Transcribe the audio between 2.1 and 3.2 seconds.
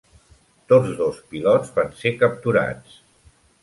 capturats.